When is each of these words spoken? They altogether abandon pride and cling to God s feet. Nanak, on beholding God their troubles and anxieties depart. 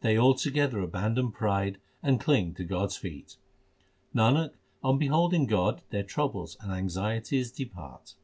They 0.00 0.16
altogether 0.16 0.78
abandon 0.78 1.32
pride 1.32 1.78
and 2.00 2.20
cling 2.20 2.54
to 2.54 2.62
God 2.62 2.90
s 2.90 2.96
feet. 2.96 3.36
Nanak, 4.14 4.54
on 4.80 4.96
beholding 4.96 5.46
God 5.48 5.82
their 5.90 6.04
troubles 6.04 6.56
and 6.60 6.70
anxieties 6.70 7.50
depart. 7.50 8.14